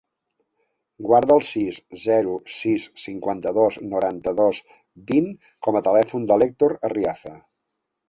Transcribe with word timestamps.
Guarda 1.09 1.35
el 1.39 1.43
sis, 1.47 1.77
zero, 2.05 2.33
sis, 2.55 2.87
cinquanta-dos, 3.03 3.79
noranta-dos, 3.93 4.65
vint 5.15 5.31
com 5.69 5.81
a 5.81 5.87
telèfon 5.93 6.31
de 6.35 6.43
l'Hèctor 6.43 6.79
Arriaza. 6.93 7.41